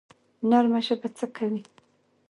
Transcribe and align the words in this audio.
نرمه 0.49 0.79
ژبه 0.87 1.09
څه 1.17 1.25
کوي؟ 1.35 1.61